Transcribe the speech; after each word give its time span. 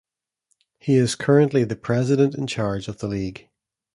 He 0.79 0.95
is 0.95 1.13
currently 1.13 1.63
the 1.63 1.75
president-in-charge 1.75 2.87
of 2.87 2.97
the 2.97 3.07
league. 3.07 3.49